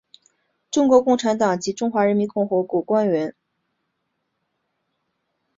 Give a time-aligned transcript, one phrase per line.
[0.71, 3.35] 中国共产党及中华人民共和国官员。